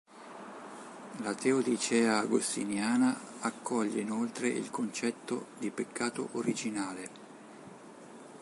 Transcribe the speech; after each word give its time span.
La 1.21 1.35
teodicea 1.35 2.17
agostiniana 2.17 3.15
accoglie 3.41 4.01
inoltre 4.01 4.47
il 4.47 4.71
concetto 4.71 5.49
di 5.59 5.69
peccato 5.69 6.29
originale. 6.31 7.09